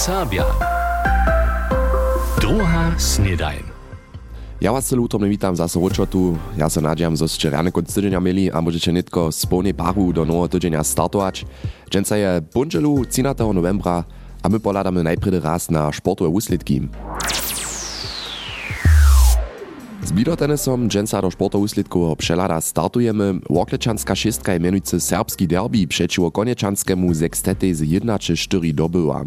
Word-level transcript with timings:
Sábia. 0.00 0.48
Druhá 2.40 2.96
snedajn. 2.96 3.68
Ja 4.56 4.72
vás 4.72 4.88
celú 4.88 5.04
útomne 5.04 5.28
vítam 5.28 5.52
zase 5.52 5.76
v 5.76 5.92
odšotu. 5.92 6.40
Ja 6.56 6.72
sa 6.72 6.80
nádejam, 6.80 7.12
že 7.20 7.28
ste 7.28 7.52
ráne 7.52 7.68
konc 7.68 7.92
týdňa 7.92 8.16
mieli 8.16 8.48
a 8.48 8.64
môžete 8.64 8.96
netko 8.96 9.28
z 9.28 9.44
plnej 9.44 9.76
baru 9.76 10.08
do 10.16 10.24
nového 10.24 10.56
týdňa 10.56 10.80
startovať. 10.80 11.44
Dnes 11.92 12.08
je 12.16 12.40
pondelú 12.48 13.04
13. 13.04 13.28
novembra 13.52 14.08
a 14.40 14.48
my 14.48 14.56
pohľadáme 14.56 15.04
najprv 15.04 15.36
raz 15.36 15.68
na 15.68 15.92
športové 15.92 16.32
úsledky. 16.32 16.88
Z 20.04 20.12
bidotenesom 20.12 20.88
dżęca 20.88 21.22
do 21.22 21.30
sportowe 21.30 21.64
uslidkowo 21.64 22.16
przelada 22.16 22.60
startujemy. 22.60 23.34
Woklečanská 23.50 24.14
šestka 24.14 24.52
je 24.52 24.60
menujúce 24.60 25.00
serbski 25.00 25.46
derby 25.46 25.86
przeciwko 25.86 26.30
koniečanskému 26.30 27.14
sextete 27.14 27.74
z 27.74 27.80
1 27.80 28.18
czy 28.18 28.36
4 28.36 28.72
dobyła. 28.72 29.24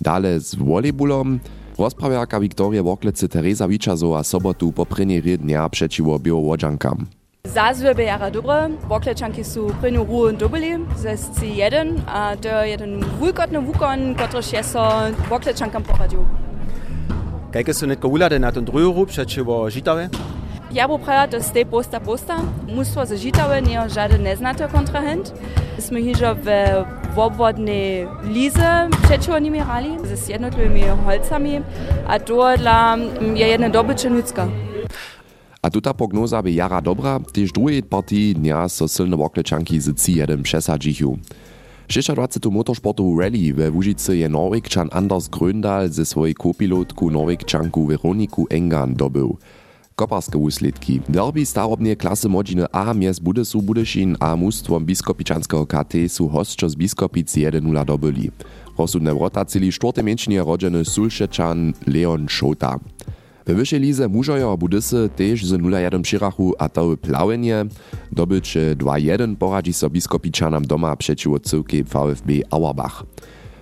Dale 0.00 0.40
z 0.40 0.54
volejbolom 0.54 1.38
Rozprawiarka 1.78 2.40
Wiktoria 2.40 2.82
Woklece 2.82 3.28
Teresa 3.28 3.68
Wiczazowa 3.68 4.24
sobotu 4.24 4.72
po 4.72 4.86
prvnej 4.86 5.22
dnia 5.22 5.68
przeciwko 5.68 6.18
Białowodżankam. 6.18 7.06
Zazwy 7.44 8.02
jara 8.02 8.30
dobre, 8.30 8.70
Woklečanki 8.88 9.44
są 9.44 9.66
prynju 9.80 10.04
ruę 10.04 10.32
dobili, 10.32 10.70
ze 10.96 11.14
C1, 11.16 12.00
a 12.06 12.36
to 12.36 12.64
jeden 12.64 13.04
wulkotny 13.20 13.60
wukon, 13.60 14.14
który 14.14 14.42
się 14.42 14.62
so 14.62 14.90
Woklečankam 15.30 15.82
poradził. 15.82 16.24
Kajke 17.56 17.74
są 17.74 17.86
netko 17.86 18.08
ulade 18.08 18.38
na 18.38 18.52
ten 18.52 18.64
drugi 18.64 18.84
rób 18.84 19.08
przeciwko 19.08 19.70
Żitawe? 19.70 20.08
Ja 20.72 20.88
bo 20.88 20.98
praja 20.98 21.28
to 21.28 21.42
stej 21.42 21.66
posta 21.66 22.00
posta, 22.00 22.36
mnóstwo 22.68 23.06
ze 23.06 23.18
Żitawe 23.18 23.62
nie 23.62 23.90
żaden 23.90 24.22
neznaty 24.22 24.64
kontrahent. 24.72 25.32
Jsme 25.78 26.02
hižo 26.02 26.34
w 26.34 26.48
obvodnej 27.16 28.06
lize 28.24 28.88
przeciwko 29.02 29.38
nimi 29.38 29.58
rali, 29.58 29.88
z 30.14 30.28
jednotliwymi 30.28 30.82
holcami, 31.04 31.60
a 32.06 32.18
to 32.18 32.56
dla 32.58 32.96
je 33.34 33.46
jedna 33.46 33.68
dobycze 33.68 34.08
ludzka. 34.08 34.48
A 35.62 35.70
tuta 35.70 35.94
prognoza 35.94 36.42
by 36.42 36.52
jara 36.52 36.80
dobra, 36.80 37.20
tyż 37.32 37.52
drugiej 37.52 37.82
partii 37.82 38.34
dnia 38.34 38.68
so 38.68 38.88
silne 38.88 39.16
Woklečanki 39.16 39.80
z 39.80 39.88
C1 39.88 40.42
przesadzichu. 40.42 41.18
26. 41.88 42.50
motorsportu 42.50 43.18
rally 43.18 43.52
we 43.52 43.70
Łużycy 43.70 44.16
je 44.16 44.28
Norwegčan 44.28 44.88
Anders 44.92 45.28
Gröndal 45.28 45.88
ze 45.88 46.06
swojej 46.06 46.34
kopilotku 46.34 47.10
Norwegčanku 47.10 47.86
Weroniku 47.86 48.46
Engan 48.50 48.94
dobył. 48.94 49.38
Koparskie 49.96 50.38
uslidki. 50.38 51.00
Derby 51.08 51.46
starobnie 51.46 51.96
klasy 51.96 52.28
modziny 52.28 52.66
A 52.72 52.94
mies 52.94 53.18
Budesu 53.18 53.62
Budešin 53.62 54.16
a 54.20 54.36
mustwom 54.36 54.84
biskopičanského 54.84 55.66
KT 55.66 55.94
su 56.08 56.28
hostčo 56.28 56.68
z 56.68 56.74
biskopic 56.74 57.30
1-0 57.36 57.84
dobyli. 57.84 58.30
Rozsudne 58.78 59.14
wrota 59.14 59.44
cili 59.44 59.72
czwarty 59.72 60.02
mięcznie 60.02 60.42
rodzeny 60.42 60.84
Sulšečan 60.84 61.72
Leon 61.86 62.28
Šota. 62.28 62.78
We 63.46 63.54
wyższej 63.54 63.80
lize 63.80 64.08
mużojo 64.08 64.52
a 64.52 64.56
Budysy 64.56 65.10
też 65.16 65.46
z 65.46 65.52
0-1 65.52 66.02
przyrachu 66.02 66.54
a 66.58 66.68
to 66.68 66.96
plałenie. 66.96 67.64
Dobyć 68.12 68.58
2-1 68.76 69.36
poradzi 69.36 69.72
so 69.72 69.90
biskopičanam 69.90 70.66
doma 70.66 70.96
przeciwko 70.96 71.40
cyłki 71.40 71.84
VfB 71.84 72.32
Auerbach. 72.50 73.04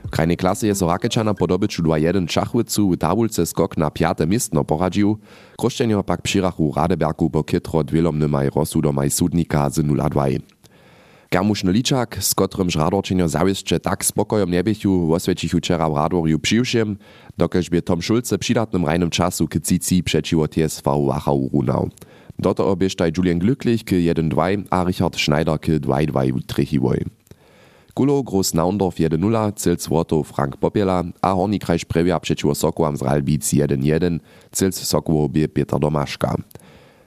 W 0.06 0.10
krajnej 0.10 0.36
klasy 0.36 0.66
je 0.66 0.74
so 0.74 0.86
Rakečana 0.86 1.34
po 1.34 1.46
dobyciu 1.46 1.82
2-1 1.82 2.26
Čachwycu 2.26 2.90
w 2.90 2.96
tabulce 2.96 3.46
skok 3.46 3.76
na 3.76 3.90
piate 3.90 4.26
miestno 4.26 4.64
poradził. 4.64 5.18
Krošćenjo 5.58 6.02
pak 6.02 6.22
przyrachu 6.22 6.72
Radebergu 6.76 7.30
po 7.30 7.44
kytro 7.44 7.84
dwielomnymaj 7.84 8.50
rozsudomaj 8.56 9.10
sudnika 9.10 9.70
z 9.70 9.78
0-2. 9.78 10.53
Germušny 11.34 11.74
ličak, 11.74 12.22
z 12.22 12.30
kotrym 12.30 12.70
žradorčenjo 12.70 13.26
zawisće 13.26 13.82
tak 13.82 14.06
spokojom 14.06 14.46
nebiechu, 14.46 15.10
osvečichu 15.10 15.58
včera 15.58 15.90
w 15.90 15.98
Radorju 15.98 16.38
přiwšiem, 16.38 16.94
dokež 17.34 17.74
by 17.74 17.82
Tom 17.82 17.98
Schulze 17.98 18.38
přidatnym 18.38 18.86
rajnym 18.86 19.10
czasu 19.10 19.50
k 19.50 19.58
cici 19.58 20.02
przeciwo 20.02 20.46
TSV 20.46 20.86
Wachau 20.86 21.50
runał. 21.50 21.90
Do 22.38 22.54
toho 22.54 22.76
bieżtaj 22.76 23.10
Julian 23.10 23.42
Glücklich 23.42 23.82
k 23.82 23.98
1-2 23.98 24.62
a 24.70 24.84
Richard 24.84 25.18
Schneider 25.18 25.58
k 25.58 25.82
2-2 25.82 26.38
trechiwoj. 26.46 27.02
Kulo 27.94 28.22
Groß 28.22 28.54
Naundorf 28.54 28.94
1-0, 28.94 29.52
Cils 29.58 29.88
Woto 29.88 30.22
Frank 30.22 30.56
Popiela 30.56 31.02
a 31.22 31.34
Horni 31.34 31.58
Krajš 31.58 31.84
prewia 31.84 32.20
przeciwko 32.20 32.54
Sokłam 32.54 32.96
z 32.96 33.02
Ralbic 33.02 33.42
1-1, 33.42 34.18
Cils 34.52 34.86
Sokłowie 34.86 35.48
Peter 35.48 35.80
Domaszka. 35.80 36.36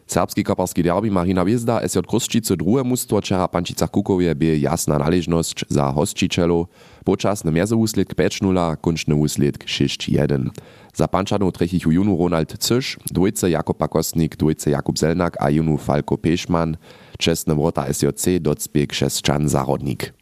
Serbski 0.07 0.43
koparski 0.43 0.83
derby 0.83 1.11
Marina 1.11 1.45
Wiezda 1.45 1.87
SJ 1.87 1.99
Kruszčice 2.07 2.57
drugie 2.57 2.83
mustwo 2.83 3.21
Čera 3.21 3.47
Pančica 3.47 3.87
Kukowie 3.87 4.35
bie 4.35 4.57
jasna 4.57 4.97
należność 4.99 5.65
za 5.69 5.91
hostčicelo, 5.91 6.67
počasny 7.03 7.51
mezowuslid 7.51 8.15
5-0, 8.15 8.77
kunčny 8.77 9.15
wuslid 9.15 9.57
6-1. 9.57 10.49
Za 10.93 11.07
Pančanów 11.07 11.53
trechichu 11.53 11.91
junu 11.91 12.17
Ronald 12.17 12.57
Cysz, 12.59 12.97
dwójce 13.11 13.49
Jakub 13.49 13.77
Pakosnik, 13.77 14.35
dwójce 14.35 14.69
Jakub 14.69 14.99
Zelnak 14.99 15.37
a 15.41 15.49
junu 15.49 15.77
Falko 15.77 16.17
Pešman, 16.17 16.77
czesne 17.17 17.55
wrota 17.55 17.93
SJC 17.93 18.39
docbieg 18.39 18.89
Krzeszczan 18.89 19.49
Zarodnik. 19.49 20.13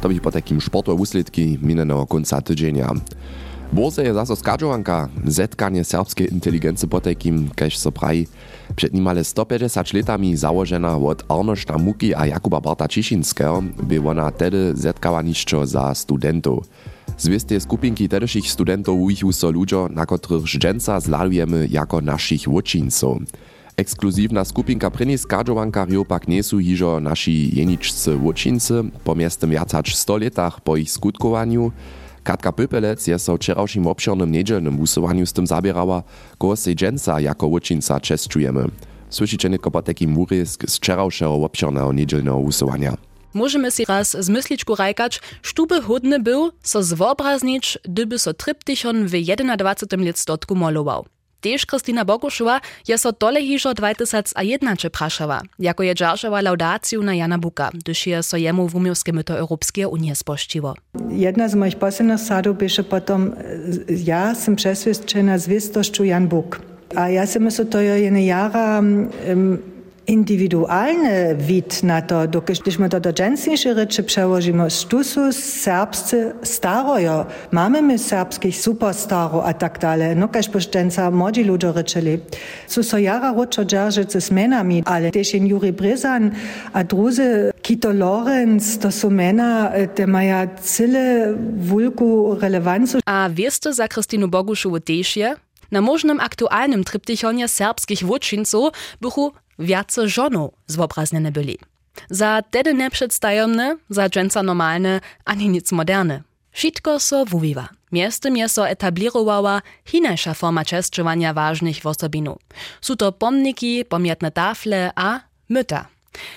To 0.00 0.08
by 0.08 0.20
po 0.20 0.30
takim 0.30 0.60
sportu 0.60 0.94
uslidki 0.94 1.58
minionego 1.62 2.06
końca 2.06 2.40
tydzienia. 2.40 2.90
Borze 3.72 4.04
je 4.04 4.14
zaso 4.14 4.36
skadżowanka, 4.36 5.08
zetkanie 5.24 5.84
serbskiej 5.84 6.32
inteligencji 6.32 6.88
po 6.88 7.00
takim, 7.00 7.48
kaž 7.56 7.78
so 7.78 7.92
praji, 7.92 8.28
przed 8.76 8.92
nimale 8.92 9.24
150 9.24 9.92
letami 9.92 10.36
założena 10.36 10.96
od 10.96 11.24
Arnošta 11.28 11.78
Muki 11.78 12.14
a 12.14 12.26
Jakuba 12.26 12.60
Barta 12.60 12.88
Ciszynskiego, 12.88 13.62
by 13.82 14.08
ona 14.08 14.30
tedy 14.30 14.72
zetkała 14.76 15.22
niszczo 15.22 15.66
za 15.66 15.94
studentów. 15.94 16.68
Zwiestie 17.18 17.60
skupinki 17.60 18.08
tedeszych 18.08 18.50
studentów 18.50 19.00
uichu 19.00 19.32
so 19.32 19.50
ludzo, 19.50 19.88
na 19.90 20.06
których 20.06 20.44
dżęca 20.44 21.00
zladujemy 21.00 21.68
jako 21.70 22.00
naszych 22.00 22.48
łoczyńców. 22.48 23.18
Ekskluzivna 23.76 24.44
skupinka 24.44 24.90
preni 24.90 25.18
skadžowankarjo 25.18 26.04
pak 26.04 26.28
niesu 26.28 26.58
hižo 26.58 27.00
naši 27.00 27.50
jeničcy 27.56 28.16
łoczyńcy 28.16 28.84
po 29.04 29.14
miestem 29.14 29.50
viac 29.50 29.72
hač 29.72 29.96
100 29.96 30.16
letach 30.16 30.60
po 30.60 30.76
ich 30.76 30.90
skutkowaniu. 30.90 31.72
Katka 32.24 32.52
Pöpelec 32.52 33.08
je 33.08 33.18
so 33.18 33.36
wczorajszym 33.36 33.86
obširnym 33.86 34.32
niedzielnym 34.32 34.76
głosowaniu 34.76 35.26
z 35.26 35.32
tym 35.32 35.46
zabierała, 35.46 36.02
koło 36.38 36.56
sej 36.56 36.76
dżęca 36.76 37.20
jako 37.20 37.46
łoczyńca 37.46 38.00
czeszczujemy. 38.00 38.64
Słyszycie 39.10 39.50
tylko 39.50 39.70
po 39.70 39.82
takim 39.82 40.18
urysk 40.18 40.64
z 40.70 40.76
wczorajszego 40.76 41.34
obširnego 41.34 41.92
niedzielnego 41.92 42.38
głosowania. 42.38 42.96
Możemy 43.34 43.70
si 43.70 43.84
raz 43.84 44.16
z 44.24 44.28
myśliczku 44.28 44.74
rajkać, 44.74 45.20
sztuby 45.42 45.82
hodny 45.82 46.20
był, 46.20 46.50
so 46.62 46.82
zwobraznić, 46.82 47.78
gdyby 47.84 48.18
so 48.18 48.34
tryptychon 48.34 49.06
w 49.06 49.10
21 49.10 50.06
lat 50.06 50.18
stotku 50.18 50.54
molował. 50.54 51.06
Tež 51.42 51.64
Kristina 51.66 52.04
Bogušova 52.04 52.60
je 52.86 52.98
so 52.98 53.12
tole 53.12 53.42
hižo 53.42 53.74
2001 53.74 54.88
prašava, 54.88 55.42
jako 55.58 55.82
je 55.82 55.94
džaržava 55.94 56.40
laudaciju 56.40 57.02
na 57.02 57.12
Jana 57.12 57.38
Buka, 57.38 57.70
gdyż 57.74 58.06
je 58.06 58.22
so 58.22 58.36
jemu 58.36 58.68
w 58.68 58.74
umiowskie 58.74 59.12
myto 59.12 59.34
Europskie 59.38 59.88
Unie 59.88 60.14
spościło. 60.14 60.74
Jedna 61.10 61.48
z 61.48 61.54
moich 61.54 61.76
poslednych 61.76 62.20
sadów 62.20 62.58
byše 62.58 62.82
potom, 62.82 63.32
ja 63.88 64.34
sam 64.34 64.56
przesvědčena 64.56 65.38
zwistošću 65.38 66.04
Jan 66.04 66.28
Buk. 66.28 66.60
A 66.94 67.08
ja 67.08 67.26
si 67.26 67.40
myslím, 67.40 67.66
to 67.66 67.80
je 67.80 68.04
jen 68.04 68.16
jara 68.16 68.78
um, 68.78 69.71
indywidualny 70.12 71.36
wid 71.36 71.82
na 71.82 72.02
to, 72.02 72.28
dokiśmy 72.28 72.88
to 72.88 73.00
do 73.00 73.12
dżęsniejsze 73.12 73.74
rzeczy 73.74 74.02
przełożymy. 74.02 74.68
Tu 74.88 75.04
są 75.04 75.32
serbscy 75.32 76.32
starojo, 76.42 77.26
mamy 77.50 77.82
my 77.82 77.98
serbskich 77.98 78.56
superstaro 78.56 79.44
a 79.44 79.52
tak 79.54 79.78
dalej. 79.78 80.16
No 80.16 80.28
każ 80.28 80.48
poszczęca 80.48 81.10
młodzi 81.10 81.44
ludzie 81.44 81.72
rzeczyli. 81.72 82.18
Su 82.66 82.82
so 82.82 82.98
jara 82.98 83.32
roczo 83.32 83.64
dzierżycy 83.64 84.20
z 84.20 84.30
menami, 84.30 84.82
ale 84.86 85.10
też 85.10 85.34
Juri 85.34 85.72
Bryzan, 85.72 86.30
a 86.72 86.84
druzy 86.84 87.52
Kito 87.62 87.92
Lorenz, 87.92 88.78
to 88.78 88.92
są 88.92 89.10
mena, 89.10 89.72
te 89.94 90.06
mają 90.06 90.48
cyle 90.62 91.34
wulku 91.56 92.34
relewancu. 92.40 92.98
A 93.06 93.28
wiesz 93.32 93.58
to 93.58 93.72
za 93.72 93.88
Krystinu 93.88 94.28
Boguszowu 94.28 94.80
też 94.80 95.16
je? 95.16 95.36
Na 95.70 95.80
możnym 95.80 96.20
aktualnym 96.20 96.84
tryptychonie 96.84 97.48
serbskich 97.48 98.04
wódczyńców 98.04 98.68
bychu 99.00 99.32
wiace 99.62 100.08
żonów 100.08 100.50
zwobraznene 100.66 101.32
byli. 101.32 101.58
Za 102.10 102.42
tedy 102.50 102.74
neprzedstawne, 102.74 103.76
za 103.90 104.08
dżęca 104.08 104.42
normalne, 104.42 105.00
ani 105.24 105.48
nic 105.48 105.72
moderne. 105.72 106.22
Wszystko 106.52 107.00
so 107.00 107.24
wuwiwa. 107.24 107.68
Miestem 107.92 108.36
je 108.36 108.48
so 108.48 108.68
etablirowała 108.68 109.62
hinajsza 109.84 110.34
forma 110.34 110.64
czeszczowania 110.64 111.34
ważnych 111.34 111.86
osobinów. 111.86 112.38
Są 112.80 112.96
to 112.96 113.12
pomniki, 113.12 113.84
pamiętne 113.84 114.30
tafle 114.30 114.90
a 114.94 115.20
myta. 115.48 115.88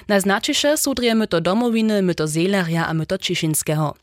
Naznaczysze 0.07 0.77
sudrije 0.77 1.15
myto 1.15 1.41
domowiny, 1.41 2.01
myto 2.01 2.27
Zeleria 2.27 2.87
a 2.87 2.93
myto 2.93 3.17
Ciszynskiego. 3.17 3.95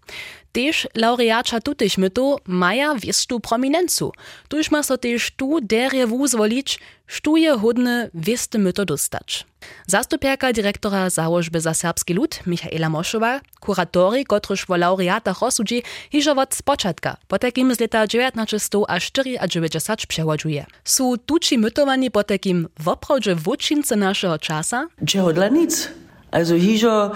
Tež 0.53 0.87
laureača 0.95 1.61
tutych 1.61 1.99
mytu 1.99 2.39
maja 2.47 2.95
wiestu 2.95 3.41
prominencu. 3.41 4.13
Tuż 4.49 4.71
ma 4.71 4.83
so 4.83 4.97
tež 4.97 5.31
tu 5.37 5.61
derje 5.61 6.07
wuzwolić, 6.07 6.79
Štuje 7.13 7.59
hodne 7.59 8.11
wieste 8.15 8.59
my 8.59 8.73
to 8.73 8.85
dostać. 8.85 9.47
Zastupierka 9.87 10.53
dyrektora 10.53 11.11
założby 11.11 11.61
za 11.61 11.75
serbski 11.75 12.15
lud 12.15 12.41
Michaela 12.47 12.89
Moszowa, 12.89 13.41
kuratori, 13.61 14.25
kotryż 14.25 14.67
wo 14.67 14.77
laureatach 14.77 15.41
rozsudzi, 15.41 15.83
hiżo 16.13 16.33
od 16.33 16.55
spoczętka, 16.55 17.17
po 17.29 17.37
z 17.37 17.81
lata 17.81 18.07
1900 18.07 18.75
aż 18.89 19.11
94 19.11 20.07
przechodzuje. 20.09 20.67
Są 20.85 21.15
tuci 21.27 21.59
mytowani 21.59 22.11
po 22.11 22.25
takim 22.25 22.69
w 22.79 22.89
oprawdzie 22.89 23.35
wódczynce 23.35 23.97
naszego 23.97 24.39
czasa? 24.39 24.87
Czego 25.07 25.33
dla 25.33 25.49
nic? 25.49 25.89
Also 26.31 26.59
hižo 26.59 27.11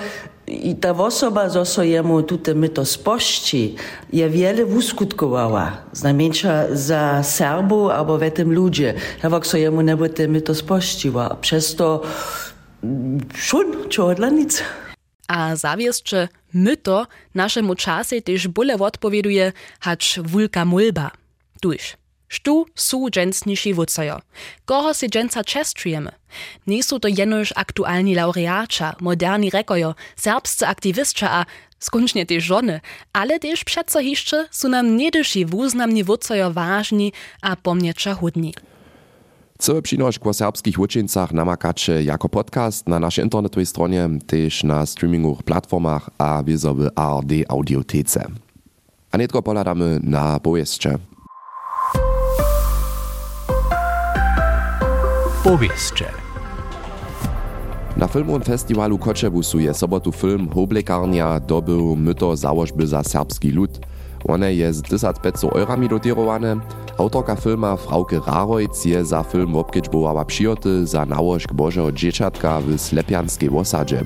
i 0.46 0.75
ta 0.81 0.93
osoba, 0.93 1.50
so 1.64 1.82
jemu 1.82 2.22
tute 2.22 2.54
myto 2.54 2.84
spošči, 2.84 3.75
je 4.12 4.28
wiele 4.28 4.64
wuskutkovala. 4.64 5.72
Znamenča 5.93 6.66
za 6.70 7.22
Serbu 7.22 7.90
albo 7.90 8.19
w 8.19 8.31
tym 8.31 8.52
ludzie. 8.52 8.94
Hewak 9.22 9.46
so 9.46 9.56
jemu 9.56 9.82
nebo 9.82 10.08
te 10.08 10.28
myto 10.28 10.54
spoščiva. 10.54 11.37
Przez 11.40 11.75
to 11.75 12.02
šun, 13.34 13.88
čego 13.88 14.14
dla 14.14 14.31
nic. 14.31 14.62
A 15.28 15.56
zawieszcze 15.56 16.28
myto 16.54 17.06
naszemu 17.34 17.75
czasie 17.75 18.22
też 18.22 18.48
bóle 18.48 18.75
odpowieduje, 18.78 19.52
hacz 19.81 20.20
wulka 20.20 20.64
mulba. 20.64 21.10
Tuż. 21.60 21.96
Štu 22.28 22.67
su 22.75 23.11
dżęsniejsi 23.11 23.75
wódcojo? 23.75 24.20
Koho 24.64 24.94
si 24.94 25.08
dżęsa 25.08 25.44
čestujemy? 25.44 26.12
Nie 26.67 26.82
są 26.82 27.00
to 27.00 27.08
jenoż 27.08 27.52
aktualni 27.56 28.14
laureača, 28.14 28.96
moderni 29.00 29.50
rekojo, 29.50 29.94
serbscy 30.17 30.67
aktywistča 30.67 31.31
a 31.31 31.46
skończnie 31.78 32.26
też 32.26 32.44
żony, 32.44 32.81
ale 33.12 33.38
też 33.38 33.64
przeco 33.64 34.00
jeszcze 34.00 34.49
są 34.50 34.69
nam 34.69 34.96
niedyši 34.96 35.46
wuznamni 35.46 36.05
wódcojo 36.05 36.52
ważni 36.52 37.12
a 37.43 37.56
pomniecza 37.56 38.14
hudni. 38.14 38.55
Cały 39.58 39.82
przynoś 39.82 40.19
o 40.19 40.34
serbskich 40.34 40.79
uczyńcach 40.79 41.32
namakacie 41.32 42.02
jako 42.02 42.29
podcast 42.29 42.88
na 42.88 43.00
naszej 43.00 43.25
internetowej 43.25 43.67
stronie, 43.67 44.08
też 44.26 44.64
na 44.64 44.87
streamingowych 44.87 45.43
platformach 45.43 46.11
a 46.19 46.43
wizowy 46.43 46.90
ARD 46.96 47.32
audiotece. 47.49 48.26
A 49.11 49.17
nie 49.19 49.29
tylko 49.29 49.43
poladamy 49.43 50.00
na 50.02 50.40
powieście. 50.40 50.99
Na 57.96 58.08
filmowym 58.08 58.43
festiwalu 58.43 58.98
Kočebusu 58.98 59.58
je 59.58 59.75
sobotu 59.75 60.12
film 60.12 60.48
Hoblekarnia 60.48 61.40
dobył 61.40 61.96
myto 61.96 62.37
założby 62.37 62.87
za 62.87 63.02
serbski 63.02 63.50
lud. 63.50 63.81
One 64.28 64.54
je 64.54 64.72
z 64.72 64.82
1500 64.82 65.52
eurami 65.52 65.88
dotirowane. 65.88 66.56
Autorka 66.98 67.37
filma 67.37 67.76
Frauke 67.76 68.20
Rarojc 68.26 68.84
je 68.84 69.04
za 69.04 69.22
film 69.22 69.56
obkedźbowała 69.56 70.25
przyjoty 70.25 70.87
za 70.87 71.06
nałożk 71.06 71.52
Bożego 71.52 71.93
Dzieciatka 71.93 72.60
w 72.60 72.78
Slepianskiej 72.78 73.50
osadzie. 73.50 74.04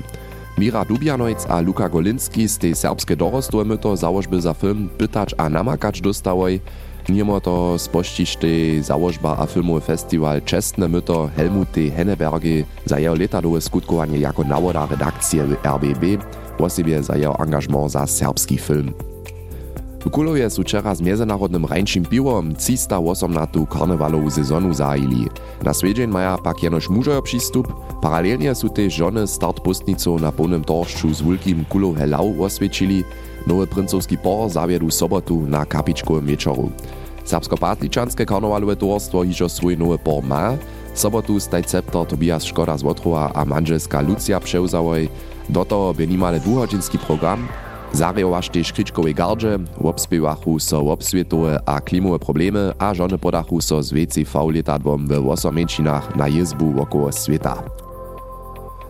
Mira 0.58 0.84
Dubianojc 0.84 1.46
a 1.48 1.60
Luka 1.60 1.88
Golinski 1.88 2.48
z 2.48 2.58
tej 2.58 2.74
serbskie 2.74 3.16
dorostłe 3.16 3.64
myto 3.64 3.96
założby 3.96 4.40
za 4.40 4.54
film 4.54 4.88
pytać 4.98 5.34
a 5.38 5.48
namakać 5.48 6.00
dostałoj, 6.00 6.60
Mimo 7.08 7.40
to 7.40 7.78
spościć 7.78 8.36
tej 8.36 8.82
założba 8.82 9.36
a 9.38 9.46
filmowy 9.46 9.80
festiwal 9.80 10.42
Czestne 10.42 10.88
myto 10.88 11.30
Helmuty 11.36 11.90
Hennebergy 11.90 12.64
za 12.84 12.98
jeho 12.98 13.14
letadowe 13.14 13.60
skutkowanie 13.60 14.18
jako 14.18 14.44
nawoda 14.44 14.86
redakcje 14.86 15.42
RBB, 15.64 16.04
osobie 16.58 17.02
za 17.02 17.16
jeho 17.16 17.40
angażment 17.40 17.92
za 17.92 18.06
serbski 18.06 18.58
film. 18.58 18.92
W 20.00 20.10
Kulowie 20.10 20.50
su 20.50 20.62
wczera 20.62 20.94
z 20.94 21.00
międzynarodnym 21.00 21.66
rańczym 21.66 22.04
piwom 22.04 22.54
318 22.54 23.66
karnewalową 23.70 24.30
sezonu 24.30 24.74
zajili. 24.74 25.28
Na 25.62 25.74
swiedzień 25.74 26.10
maja 26.10 26.38
pak 26.38 26.62
jenoż 26.62 26.88
mużojo 26.88 27.22
przystup, 27.22 27.72
paralelnie 28.02 28.54
su 28.54 28.68
też 28.68 28.94
żony 28.94 29.26
start 29.26 29.60
pustnicą 29.60 30.18
na 30.18 30.32
pełnym 30.32 30.64
torszczu 30.64 31.14
z 31.14 31.22
wielkim 31.22 31.64
kulow 31.64 31.96
helau 31.96 32.44
oswiecili, 32.44 33.04
nowy 33.46 33.66
princowski 33.66 34.18
por 34.18 34.50
zawiedu 34.50 34.90
sobotu 34.90 35.40
na 35.46 35.66
kapiczkowym 35.66 36.26
wieczoru. 36.26 36.70
Serbsko-Patličanske 37.24 38.26
karnewalowe 38.26 38.76
towarstwo 38.76 39.22
hižo 39.22 39.48
swój 39.48 39.78
nowy 39.78 39.98
por 39.98 40.24
ma. 40.24 40.56
Sobotu 40.94 41.40
staj 41.40 41.62
Tobias 42.08 42.44
Škoda 42.44 42.78
z 42.78 42.82
Wotrowa 42.82 43.30
a 43.34 43.44
manželska 43.44 44.00
Lucia 44.00 44.40
převzałoj. 44.40 45.08
Do 45.48 45.64
toho 45.64 45.94
by 45.94 46.06
dwuhodzinski 46.40 46.98
program. 46.98 47.48
Zariowaš 47.92 48.48
tež 48.48 48.72
kričkowej 48.72 49.14
gardże, 49.14 49.58
obspiewachu 49.82 50.60
so 50.60 50.78
obswietowe 50.78 51.58
a 51.66 51.80
klimowe 51.80 52.18
problemy, 52.18 52.72
a 52.78 52.94
żony 52.94 53.18
podachu 53.18 53.60
so 53.60 53.82
z 53.82 53.92
WCV 53.92 54.50
letadwom 54.54 55.06
w 55.06 55.28
osamieńczynach 55.28 56.16
na 56.16 56.28
jezbu 56.28 56.72
wokoło 56.72 57.12
świata. 57.12 57.89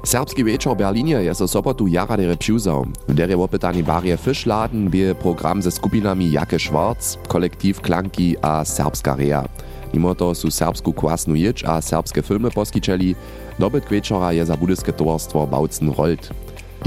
Serbski 0.00 0.41
večer 0.41 0.73
v 0.73 0.81
Berlinie 0.81 1.29
je 1.29 1.32
so 1.37 1.44
sobotu 1.44 1.85
jarade 1.85 2.25
repšuzal. 2.25 2.88
V 3.05 3.12
dere 3.12 3.37
opetani 3.37 3.85
barje 3.85 4.17
Fischladen 4.17 4.88
bil 4.88 5.12
program 5.12 5.61
ze 5.61 5.69
skupinami 5.69 6.32
Jake 6.32 6.56
Schwarz, 6.56 7.20
kolektiv 7.29 7.85
Klanki 7.85 8.32
a 8.41 8.64
Serbska 8.64 9.12
Rea. 9.12 9.44
Mimo 9.93 10.17
to 10.17 10.32
su 10.32 10.49
serbsku 10.49 10.97
kvasnu 10.97 11.37
ječ 11.37 11.69
a 11.69 11.85
serbske 11.85 12.25
filme 12.25 12.49
poskičeli, 12.49 13.12
dobyt 13.61 13.85
večera 13.91 14.32
je 14.32 14.44
za 14.44 14.56
budyske 14.56 14.93
tovarstvo 14.93 15.44
Bautzen 15.44 15.93
Rolt. 15.93 16.32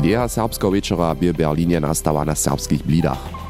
Ideja 0.01 0.25
serbského 0.25 0.73
večera 0.73 1.13
bil 1.13 1.37
Berlinie 1.37 1.77
nastala 1.77 2.25
na 2.25 2.33
serbských 2.33 2.81
blidách. 2.81 3.42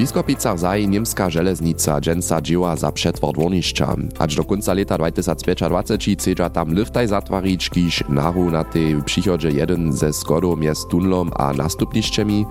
Biskopicach 0.00 0.58
zaji 0.58 0.88
niemska 0.88 1.30
železnica 1.30 2.00
džensa 2.00 2.40
dzieła 2.40 2.76
za 2.76 2.92
przetwór 2.92 3.34
dwornišća. 3.34 3.88
Aż 4.18 4.34
do 4.34 4.44
końca 4.44 4.72
lata 4.74 4.96
2025 4.98 6.16
chcedza 6.16 6.48
tam 6.48 6.74
liftaj 6.74 7.06
zatwarić, 7.06 7.68
kiż 7.68 8.04
naru 8.08 8.50
na 8.50 8.64
tej 8.64 8.96
przychodzie 9.04 9.50
jeden 9.50 9.92
ze 9.92 10.12
skodom 10.12 10.62
jest 10.62 10.88
tunlom 10.88 11.30
a 11.36 11.52
nastupnišćemi. 11.52 12.44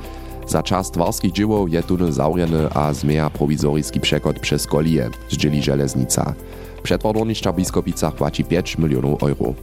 Za 0.48 0.64
czas 0.64 0.92
twarskich 0.92 1.32
dziełów 1.32 1.74
je 1.74 1.84
tunel 1.84 2.12
zaurjeny 2.12 2.70
a 2.74 2.94
zmieja 2.94 3.30
prowizoryjski 3.30 4.00
przekod 4.00 4.40
przez 4.40 4.68
kolie, 4.68 5.10
zdzieli 5.30 5.62
dwornišća 7.14 7.52
w 7.52 7.56
Biskopicach 7.56 8.16
płaci 8.16 8.44
5 8.44 8.78
milionów 8.78 9.24
euro. 9.24 9.54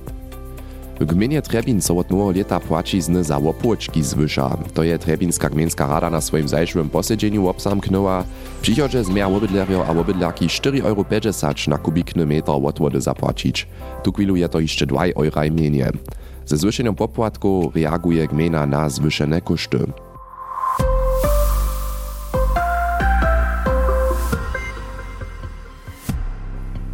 W 1.01 1.05
gminie 1.05 1.43
Trebin 1.43 1.83
so 1.83 1.97
od 1.97 2.11
nowego 2.11 2.31
leta 2.31 2.61
płacizny 2.61 3.25
za 3.25 3.39
łopłoczki 3.39 4.03
zwyża. 4.03 4.57
To 4.75 4.83
je 4.83 4.99
Trebinska 4.99 5.51
gminska 5.51 5.87
rada 5.87 6.11
na 6.11 6.21
swoim 6.21 6.49
zajszłym 6.49 6.89
posiedzeniu 6.91 7.49
obsamknęła. 7.49 8.25
W 8.59 8.61
przychodzie 8.61 9.05
zmiar 9.05 9.33
obydlerio 9.33 9.87
a 9.87 9.91
obydlarki 9.91 10.47
4,50 10.47 10.85
euro 10.85 11.05
na 11.69 11.79
kubikny 11.79 12.27
metr 12.27 12.51
od 12.51 12.95
zapłacić. 13.03 13.67
Tu 14.03 14.13
chwilu 14.13 14.37
je 14.37 14.49
to 14.49 14.61
jeszcze 14.61 14.87
2 14.87 15.05
euro 15.05 15.41
mniej. 15.51 15.85
Ze 16.47 16.57
zwyżeniem 16.57 16.95
popłatku 16.95 17.73
reaguje 17.75 18.29
gmina 18.29 18.67
na 18.67 18.89
zwyszene 18.89 19.41
koszty. 19.41 19.79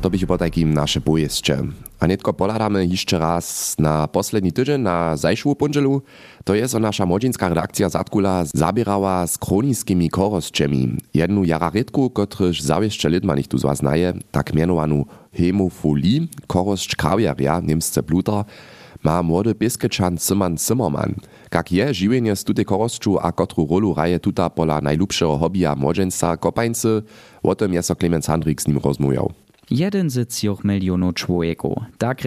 To 0.03 0.11
bych 0.11 0.27
po 0.27 0.39
takim 0.39 0.75
nasze 0.75 1.01
pojeszcze. 1.01 1.63
A 2.01 2.07
netko 2.07 2.33
poladamy 2.33 2.87
jeszcze 2.87 3.19
raz 3.19 3.77
na 3.79 4.09
posledni 4.09 4.53
tydzień, 4.53 4.81
na 4.81 5.17
zajszłą 5.17 5.55
pondzielu. 5.55 6.03
To 6.45 6.55
jest 6.55 6.75
nasza 6.75 7.07
młodzieńska 7.07 7.49
redakcja 7.49 7.89
Zatkula 7.89 8.45
zabierała 8.45 9.27
z 9.27 9.39
kroniskimi 9.39 10.11
korosczemi. 10.11 10.97
Jedną 11.15 11.43
jararytku, 11.43 12.11
kotryż 12.11 12.61
zawieszcze 12.61 13.11
lidma 13.11 13.35
nicht 13.35 13.51
tu 13.51 13.59
z 13.59 13.63
was 13.63 13.79
znaje, 13.79 14.13
tak 14.31 14.55
mianowaną 14.55 15.05
hemofolii, 15.33 16.29
koroscz 16.47 16.97
kawiaria, 16.97 17.61
niemsce 17.61 18.03
bluter, 18.03 18.45
ma 19.05 19.23
młody 19.23 19.55
biskyczan 19.55 20.19
Simon 20.19 20.59
Zimmermann. 20.59 21.15
Jak 21.55 21.73
je 21.73 21.95
żywienie 21.95 22.37
z 22.37 22.45
tutej 22.45 22.65
korosczu 22.65 23.19
a 23.19 23.33
kotru 23.33 23.67
rolu 23.71 23.95
raje 23.95 24.21
tuta 24.21 24.51
pola 24.51 24.81
najlubszego 24.81 25.39
hobbija 25.39 25.75
młodzieńca 25.75 26.37
kopańcy, 26.37 27.03
o 27.43 27.55
tym 27.55 27.73
jest 27.73 27.89
so 27.89 27.97
Clemens 27.97 28.27
Handrik 28.27 28.63
z 28.63 28.69
nim 28.69 28.79
rozmawiał. 28.79 29.33
Jeden 29.71 30.11
z 30.11 30.29
3 30.29 30.49
milionów 30.65 31.15
człowieków. 31.15 31.79
Tak 31.99 32.23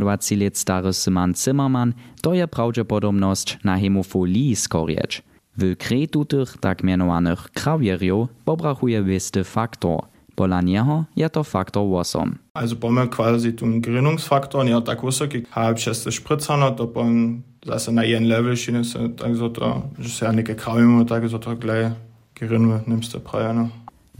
23 0.00 0.36
lat 0.36 0.58
stary 0.58 0.92
Simon 0.92 1.34
Zimmermann, 1.34 1.92
to 2.22 2.34
je 2.34 2.48
prawdopodobność 2.48 3.58
na 3.64 3.78
hemofilii 3.78 4.56
skorieć. 4.56 5.22
W 5.56 5.76
kretu 5.76 6.24
tych 6.24 6.56
tak 6.60 6.84
mianowanych 6.84 7.50
krawieriów 7.50 8.28
pobrachuje 8.44 9.02
wisty 9.02 9.44
faktor. 9.44 10.00
Pola 10.34 10.60
niego 10.60 11.04
je 11.16 11.30
to 11.30 11.44
faktor 11.44 11.82
8. 11.94 12.38
Also 12.54 12.76
mamy 12.82 13.08
quasi 13.08 13.52
ten 13.52 13.80
Gerinnungsfaktor, 13.80 14.64
nie 14.64 14.82
tak 14.82 15.02
wysoki, 15.02 15.42
halb 15.50 15.78
6 15.78 16.14
Spritzerner, 16.14 16.74
to 16.74 16.86
pon 16.86 17.42
zase 17.66 17.92
na 17.92 18.04
jeden 18.04 18.28
level 18.28 18.56
se 18.56 19.08
tak 19.16 19.36
so 19.36 19.50
to, 19.50 19.82
że 19.98 20.08
se 20.08 20.26
ja 20.26 20.32
neke 20.32 20.54
krawimy, 20.54 21.04
tak 21.06 21.28
so 21.28 21.38
to 21.38 21.56
gleich 21.56 21.92
gerinnemy, 22.40 22.80
nimmst 22.86 23.12
du 23.12 23.20
prajano. 23.20 23.68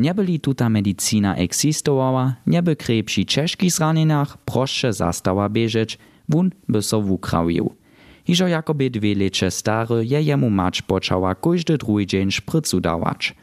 Nieby 0.01 0.39
tuta 0.39 0.69
medicina 0.69 1.37
existowała, 1.37 2.35
nieby 2.47 2.77
krej 2.77 3.05
przy 3.05 3.25
czeskich 3.25 3.73
zraneniach 3.73 4.39
proszę 4.45 4.93
zastała 4.93 5.49
bieżeć, 5.49 5.99
wun 6.29 6.51
by 6.69 6.83
so 6.83 7.01
wukrawił. 7.03 7.75
Hižo 8.25 8.47
jakoby 8.49 8.91
dwie 8.91 9.15
lecze 9.15 9.51
stary 9.51 10.07
je 10.07 10.23
jemu 10.23 10.51
mać 10.51 10.83
poczała 10.83 11.35
każdy 11.35 11.79
drugi 11.79 12.07
dzień 12.07 12.31
szprycu 12.31 12.81
dawać. 12.81 13.35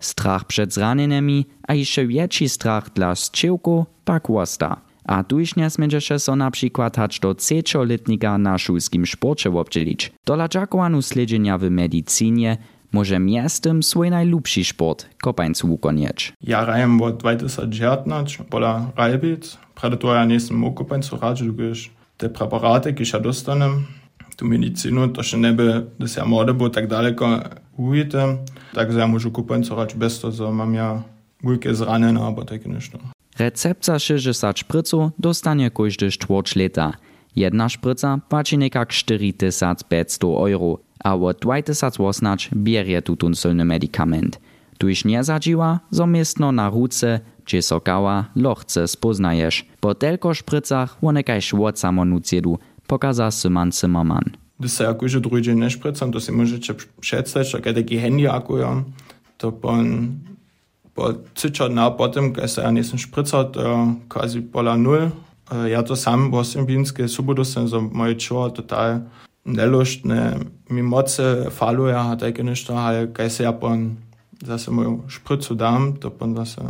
Strach 0.00 0.44
przed 0.44 0.74
zraneniami, 0.74 1.46
a 1.68 1.74
jeszcze 1.74 2.06
większy 2.06 2.48
strach 2.48 2.92
dla 2.92 3.14
zczyłku, 3.14 3.86
pak 4.04 4.28
wosta. 4.28 4.80
A 5.04 5.24
tuż 5.24 5.56
nesmiedziše 5.56 6.18
so 6.18 6.36
na 6.36 6.50
przykład 6.50 6.96
hać 6.96 7.20
do 7.20 7.34
trzecioletnika 7.34 8.38
na 8.38 8.58
szulskim 8.58 9.06
sporcie 9.06 9.50
obdzielić. 9.50 10.12
Do 10.24 10.36
ladżakowanu 10.36 11.02
sledzenia 11.02 11.58
w 11.58 11.70
medycynie 11.70 12.56
może 12.96 13.18
miastem 13.20 13.82
swój 13.82 14.08
najlubszy 14.10 14.64
sport 14.64 15.08
kopańcu 15.22 15.64
ukonieć. 15.72 16.32
Ja 16.40 16.64
rajem 16.64 17.02
od 17.02 17.16
2019 17.16 18.44
pola 18.44 18.90
Rajbic, 18.96 19.58
predator 19.74 20.16
ja 20.16 20.24
nisem 20.24 20.56
mógł 20.56 20.76
kopańcu 20.78 21.16
radzić, 21.16 21.48
gdyż 21.48 21.90
te 22.16 22.28
preparaty, 22.28 22.92
które 22.94 23.10
ja 23.12 23.20
dostanem, 23.20 23.84
tu 24.36 24.44
medycynu, 24.44 25.08
to 25.08 25.22
się 25.22 25.38
nie 25.38 25.52
by, 25.52 25.86
dass 25.98 26.16
ja 26.16 26.24
młody 26.24 26.54
był 26.54 26.70
tak 26.70 26.86
daleko 26.86 27.40
ujete, 27.76 28.36
takže 28.74 28.98
ja 28.98 29.06
môžu 29.08 29.32
kompenzovať 29.32 29.96
bez 29.96 30.20
toho, 30.20 30.32
že 30.32 30.52
mám 30.52 30.72
ja 30.74 31.02
wielkie 31.44 31.72
zranenia 31.74 32.20
albo 32.20 32.44
takie 32.44 32.68
niečo. 32.68 33.00
Recept 33.36 33.84
za 33.84 34.00
60 34.00 34.64
špricov 34.64 35.12
dostanie 35.20 35.68
každý 35.68 36.08
štvrť 36.08 36.56
leta. 36.56 36.96
Jedna 37.36 37.68
šprica 37.68 38.18
płaci 38.28 38.56
nekak 38.56 38.88
4500 38.88 40.24
euro, 40.24 40.80
a 41.04 41.14
od 41.14 41.36
2018 41.44 42.56
bierje 42.56 43.02
tutun 43.02 43.34
silny 43.36 43.64
medikament. 43.64 44.40
Tuż 44.78 45.04
nie 45.04 45.24
zadziła, 45.24 45.80
zamiestno 45.90 46.52
na 46.52 46.68
ruce, 46.68 47.20
či 47.44 47.62
so 47.62 47.80
lochce 48.36 48.88
spoznajesz. 48.88 49.64
Po 49.80 49.94
telko 49.94 50.34
špricach 50.34 50.96
onekaj 51.00 51.40
švot 51.40 51.78
samonucjedu, 51.78 52.58
pokaza 52.86 53.30
Simon 53.30 53.72
Zimmermann. 53.72 54.36
Gdy 54.58 54.68
se 54.68 54.88
akože 54.88 55.20
druhý 55.20 55.44
deň 55.44 55.68
nešpricam, 55.68 56.12
to 56.12 56.20
si 56.20 56.32
môžete 56.32 56.72
představiť, 57.04 57.48
že 57.48 57.58
keď 57.60 57.72
taký 57.76 57.96
handy 58.00 58.24
akujem, 58.24 58.88
to 59.36 59.52
pon 59.52 60.16
po 60.96 61.12
třičo 61.36 61.68
dna 61.68 61.92
potom, 61.92 62.32
keď 62.32 62.48
sa 62.48 62.60
ja 62.64 62.72
nesem 62.72 62.96
šprical, 62.96 63.52
to 63.52 63.60
quasi 64.08 64.40
pola 64.40 64.80
nul. 64.80 65.12
Eh, 65.52 65.70
ja 65.70 65.82
to331 65.82 67.08
Subodossenzomaid 67.08 68.22
seo 68.22 68.48
total 68.50 69.06
nellocht 69.44 70.04
ne 70.04 70.40
mi 70.68 70.82
Moze 70.82 71.50
Fallja 71.50 72.02
hat 72.08 72.22
egennecht 72.22 72.68
ha 72.68 73.06
geise 73.06 73.42
Japan 73.42 73.96
dat 74.42 74.60
se 74.60 74.70
ja 74.70 74.98
sprit 75.08 75.42
zu 75.42 75.54
dam, 75.54 75.94
dopan 76.00 76.34
da 76.34 76.44
se 76.44 76.60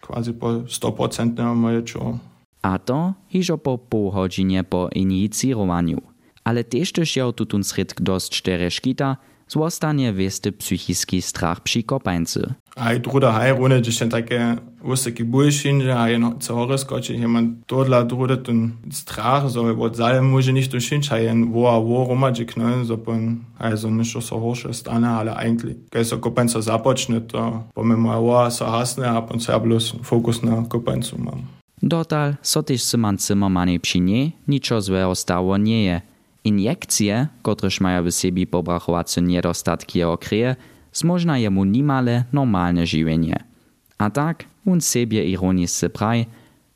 quasi 0.00 0.32
po 0.32 0.62
100% 0.66 1.42
nemajo 1.42 1.82
čo. 1.82 2.18
A 2.62 2.78
to 2.78 3.12
hižo 3.28 3.56
po 3.56 3.76
pohođenje 3.76 4.62
po 4.62 4.88
injicirovanju. 4.92 5.98
Ale 6.44 6.62
tež 6.62 6.92
tež 6.92 7.16
je 7.16 7.32
tutun 7.32 7.64
sredk 7.64 8.00
dost 8.00 8.32
štereškita, 8.32 9.16
zostanie 9.48 10.12
wiesty 10.12 10.52
psychiski 10.52 11.22
strach 11.22 11.60
przy 11.60 11.82
kopańcy. 11.82 12.54
A 12.76 12.94
i 12.94 13.00
druga 13.00 13.32
hajrune, 13.32 13.80
gdzie 13.80 13.92
się 13.92 14.08
takie 14.08 14.56
wysokie 14.84 15.24
bullshinje, 15.24 15.98
a 15.98 16.08
jedno 16.08 16.34
co 16.40 16.54
horyskoczy, 16.54 17.14
jemand 17.14 17.66
dodla 17.68 18.04
druga 18.04 18.36
ten 18.36 18.70
strach, 18.90 19.50
so 19.50 19.74
bo 19.74 19.94
zale 19.94 20.22
może 20.22 20.52
nicht 20.52 20.72
durch 20.72 21.12
a 21.12 21.18
jen 21.18 21.52
wo 21.52 21.76
a 21.76 21.80
wo 21.80 22.06
roma 22.08 22.30
gdzie 22.30 22.44
knallen, 22.44 22.86
so 22.86 22.98
pon, 22.98 23.44
also 23.58 23.90
nicht 23.90 24.22
so 24.22 24.40
hoch 24.40 24.64
ist, 24.70 24.88
ale 24.88 25.36
eigentlich. 25.36 25.76
Keď 25.90 26.06
so 26.06 26.18
kopańca 26.18 26.62
započne, 26.62 27.20
to 27.20 27.62
pomimo 27.74 28.22
wo 28.22 28.50
so 28.50 28.66
hasne, 28.66 29.10
a 29.10 29.22
pon 29.22 29.40
se 29.40 29.60
bloß 29.60 29.94
fokus 30.02 30.42
na 30.42 30.62
kopańcu 30.68 31.18
mam. 31.18 31.42
Dotal, 31.82 32.36
so 32.42 32.62
też 32.62 32.82
Simon 32.82 33.18
Zimmermanie 33.18 33.80
przy 33.80 34.00
nie, 34.00 34.30
niczo 34.48 34.80
złego 34.80 35.14
stało 35.14 35.56
nie 35.56 35.84
je. 35.84 36.00
Injekcje, 36.48 37.28
kotrež 37.44 37.84
maja 37.84 38.00
w 38.00 38.08
sebi 38.08 38.48
pobrachovace 38.48 39.20
niedostatki 39.20 40.00
okryje, 40.08 40.56
zmožna 40.96 41.36
jemu 41.36 41.68
nimale 41.68 42.24
normalne 42.32 42.88
žiwienie. 42.88 43.36
A 44.00 44.08
tak, 44.08 44.48
on 44.64 44.80
sebie 44.80 45.20
ironisce 45.28 45.92
praj, 45.92 46.24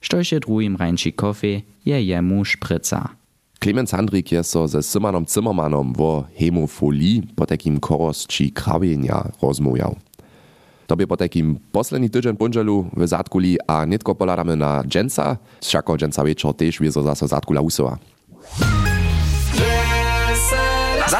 štož 0.05 0.37
je 0.37 0.39
drugim 0.45 0.77
rajnči 0.77 1.17
kofe, 1.17 1.65
je 1.89 1.97
jemu 1.97 2.45
šprica. 2.45 3.17
Clemens 3.63 3.95
Handrik 3.95 4.33
je 4.33 4.43
so 4.43 4.67
ze 4.67 4.83
Simanom 4.83 5.23
Zimmermanom 5.23 5.95
wo 5.95 6.27
hemofolii 6.35 7.23
po 7.37 7.47
takim 7.47 7.79
korosči 7.79 8.51
krawienia 8.51 9.31
rozmujał. 9.39 9.97
Tobie 10.87 11.07
po 11.07 11.17
takim 11.17 11.59
poslední 11.73 12.11
tydzień 12.11 12.37
punželu 12.37 12.91
w 12.97 13.07
Zatkuli 13.07 13.57
a 13.67 13.85
nitko 13.85 14.15
poladamy 14.15 14.57
na 14.57 14.83
dżęca, 14.83 15.37
všako 15.63 15.97
dżęca 15.97 16.25
wieczor 16.25 16.57
też 16.57 16.81
wiezo 16.81 17.03
zase 17.03 17.29
Zatkula 17.29 17.61
Usowa. 17.61 17.99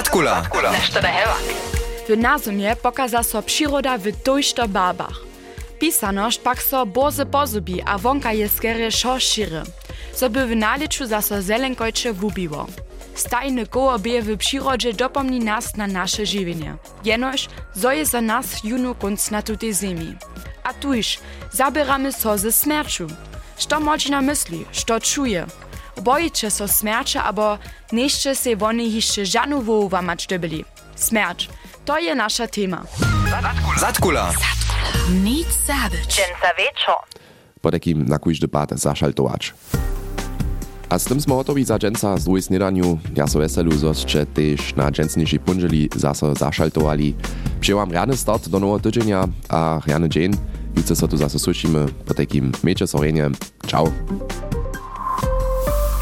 Zatkula. 0.03 0.43
Nešto 0.73 1.01
da 1.01 1.09
hevak. 1.09 1.43
W 2.09 2.17
nazumie 2.17 2.77
pokaza 2.77 3.23
so 3.23 3.43
przyroda 3.43 3.99
w 3.99 4.13
tojšto 4.23 4.69
barbach. 4.69 5.21
Pisaność 5.79 6.39
pak 6.39 6.63
so 6.63 6.87
boze 6.87 7.27
pozubi, 7.27 7.83
a 7.87 7.99
wonka 7.99 8.33
je 8.33 8.49
skere 8.49 8.91
šo 8.91 9.19
šire. 9.21 9.63
So 10.15 10.31
by 10.31 10.47
w 10.47 10.57
naliczu 10.57 11.07
za 11.07 11.23
so 11.23 11.43
zelenkojcze 11.43 12.13
wubiło. 12.13 12.67
Stajny 13.15 13.67
koło 13.67 13.99
bie 13.99 14.23
w 14.23 14.37
przyrodzie 14.37 14.93
dopomni 14.93 15.41
nas 15.41 15.77
na 15.77 15.87
nasze 15.87 16.27
żywienie. 16.27 16.77
Jenoż, 17.05 17.49
zo 17.75 17.93
je 17.93 18.07
za 18.07 18.21
nas 18.21 18.65
junu 18.65 18.95
kunc 18.95 19.31
na 19.31 19.43
tutej 19.43 19.75
ziemi. 19.75 20.17
A 20.65 20.75
tuż, 20.75 21.19
zabieramy 21.53 22.13
so 22.13 22.39
ze 22.39 22.53
smierciu. 22.53 23.07
Što 23.59 23.81
moci 23.81 24.11
na 24.11 24.21
myśli, 24.21 24.65
što 24.73 25.01
czuje. 25.01 25.47
Bojicie 26.01 26.51
so 26.51 26.69
smiercia, 26.69 27.25
abo 27.25 27.59
nešte 27.93 28.35
se 28.35 28.57
woni 28.57 28.93
jeszcze 28.93 29.27
żadną 29.27 29.63
wołu 29.63 29.89
wamać 29.89 30.27
dobili. 30.27 30.65
Smierć. 30.97 31.49
To 31.85 31.99
je 31.99 32.15
nasza 32.15 32.47
tema. 32.47 32.85
Zatkula. 33.81 34.33
Nic 35.25 35.47
zabić. 35.67 36.07
Dżęca 36.07 36.55
wieczor. 36.59 36.97
Po 37.61 37.71
takim 37.71 38.09
na 38.09 38.19
kujś 38.19 38.39
debat 38.39 38.71
zaszaltować. 38.71 39.55
A 40.89 40.99
z 40.99 41.05
tym 41.05 41.21
smo 41.21 41.37
gotowi 41.37 41.65
za 41.65 41.79
dżęca 41.79 42.17
z 42.17 42.25
drugiej 42.25 42.43
snedaniu. 42.43 42.99
Ja 43.17 43.27
so 43.27 43.39
weselu, 43.39 43.73
zoście 43.73 44.27
też 44.27 44.75
na 44.77 44.91
dżęcniejszej 44.91 45.39
punżeli 45.39 45.89
zase 45.97 46.35
zaszaltowali. 46.35 47.15
Przyjęłam 47.61 47.93
rany 47.93 48.17
start 48.17 48.49
do 48.49 48.61
nowego 48.61 48.81
tydzienia, 48.81 49.29
a 49.49 49.81
rany 49.87 50.09
dzień. 50.09 50.33
Jutro 50.77 50.97
so 50.97 51.09
tu 51.09 51.17
zase 51.17 51.39
słyszymy 51.39 51.87
po 52.07 52.15
takim 52.15 52.53
sorenie. 52.87 53.31
Ciao. 53.67 53.93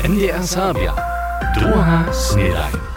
NDR 0.05 0.43
Sabia. 0.43 0.95
Doha 1.61 2.09
Snedain. 2.13 2.90